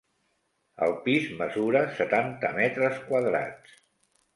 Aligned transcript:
El 0.85 0.95
pis 1.03 1.29
mesura 1.43 1.85
setanta 2.01 2.53
metres 2.59 3.01
quadrats. 3.13 3.83